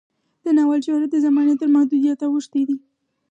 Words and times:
د 0.43 0.45
ناول 0.57 0.79
شهرت 0.85 1.09
د 1.11 1.17
زمانې 1.25 1.53
تر 1.59 1.67
محدودیت 1.75 2.19
اوښتی 2.23 2.61
دی. 2.67 2.77